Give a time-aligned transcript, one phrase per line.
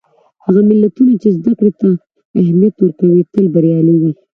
[0.45, 1.89] هغه ملتونه چې زدهکړې ته
[2.41, 4.11] اهمیت ورکوي، تل بریالي وي.